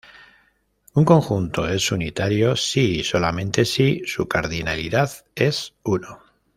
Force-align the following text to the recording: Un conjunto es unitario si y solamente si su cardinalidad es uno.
Un 0.95 1.05
conjunto 1.05 1.67
es 1.69 1.91
unitario 1.91 2.55
si 2.55 3.01
y 3.01 3.03
solamente 3.03 3.65
si 3.65 4.01
su 4.07 4.27
cardinalidad 4.27 5.11
es 5.35 5.75
uno. 5.83 6.23